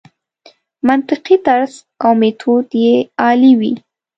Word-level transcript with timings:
منطقي 0.87 1.35
طرز 1.45 1.73
او 2.03 2.11
میتود 2.21 2.67
یې 2.83 2.95
عالي 3.23 3.53
وي. 3.59 3.73